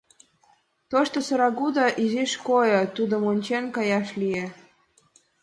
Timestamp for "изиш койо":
2.03-2.81